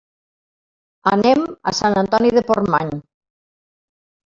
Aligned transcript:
Anem 1.11 1.45
a 1.45 1.75
Sant 1.83 2.01
Antoni 2.05 2.35
de 2.41 2.47
Portmany. 2.51 2.95